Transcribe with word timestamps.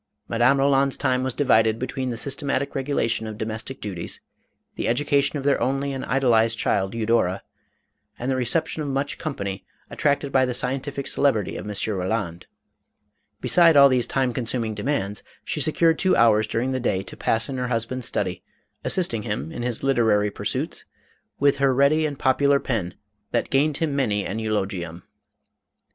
Madame 0.27 0.57
Roland's 0.57 0.97
time 0.97 1.21
was 1.21 1.35
divided 1.35 1.77
between 1.77 2.09
the 2.09 2.15
sys 2.15 2.35
tematic 2.35 2.73
regulation 2.73 3.27
of 3.27 3.37
domestic 3.37 3.79
duties, 3.79 4.19
the 4.73 4.87
education 4.87 5.37
of 5.37 5.43
their 5.43 5.61
only 5.61 5.93
and 5.93 6.03
idolized 6.05 6.57
child 6.57 6.95
Eudora, 6.95 7.43
and 8.17 8.31
the 8.31 8.35
reception 8.35 8.81
of 8.81 8.87
much 8.87 9.19
company, 9.19 9.63
attracted 9.91 10.31
by 10.31 10.43
the 10.43 10.55
scientific 10.55 11.05
celebrity 11.05 11.55
of 11.55 11.69
M. 11.69 11.75
Roland. 11.95 12.47
Beside 13.41 13.77
all 13.77 13.89
these 13.89 14.07
time 14.07 14.33
consuming 14.33 14.73
de 14.73 14.81
mands, 14.81 15.21
she 15.43 15.59
secured 15.61 15.99
two 15.99 16.15
hours 16.15 16.47
during 16.47 16.71
the 16.71 16.79
day 16.79 17.03
to 17.03 17.15
pass 17.15 17.47
MADAME 17.47 17.57
ROLAND. 17.59 17.69
497 17.69 18.25
in 18.25 18.31
her 18.33 18.33
husband's 18.33 18.41
study, 18.41 18.43
assisting 18.83 19.21
him 19.21 19.51
in 19.55 19.61
his 19.61 19.83
literary 19.83 20.31
pursuits 20.31 20.83
with 21.39 21.57
her 21.57 21.75
ready 21.75 22.07
and 22.07 22.17
popular 22.17 22.59
pen, 22.59 22.95
that 23.29 23.51
gained 23.51 23.77
him 23.77 23.95
many 23.95 24.25
an 24.25 24.39
eulogium. 24.39 25.03